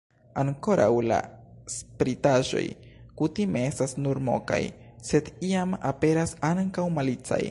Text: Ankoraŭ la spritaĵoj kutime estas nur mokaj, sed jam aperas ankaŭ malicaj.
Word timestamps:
Ankoraŭ 0.43 0.87
la 1.11 1.17
spritaĵoj 1.73 2.63
kutime 3.21 3.63
estas 3.73 3.93
nur 4.05 4.21
mokaj, 4.29 4.61
sed 5.11 5.31
jam 5.51 5.77
aperas 5.93 6.37
ankaŭ 6.53 6.91
malicaj. 6.99 7.43